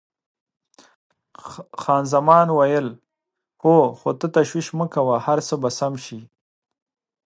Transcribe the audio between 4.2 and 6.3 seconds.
تشویش مه کوه، هر څه به سم شي.